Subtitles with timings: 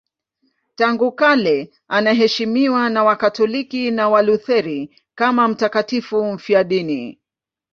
[0.75, 7.19] Tangu kale anaheshimiwa na Wakatoliki na Walutheri kama mtakatifu mfiadini.